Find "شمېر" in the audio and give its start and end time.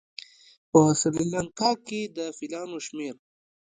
2.87-3.15